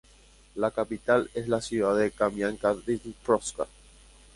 [0.55, 3.67] La capital es la ciudad de Kamianka-Dniprovska.